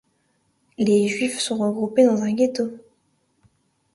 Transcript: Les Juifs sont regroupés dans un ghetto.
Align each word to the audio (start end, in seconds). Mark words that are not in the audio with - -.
Les 0.79 1.07
Juifs 1.07 1.37
sont 1.37 1.57
regroupés 1.59 2.03
dans 2.03 2.23
un 2.23 2.33
ghetto. 2.33 2.71